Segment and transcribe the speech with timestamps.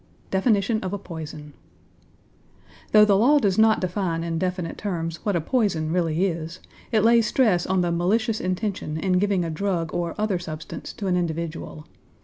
[0.31, 1.53] DEFINITION OF A POISON
[2.91, 6.59] Though the law does not define in definite terms what a poison really is,
[6.91, 11.05] it lays stress on the malicious intention in giving a drug or other substance to
[11.05, 11.85] an individual.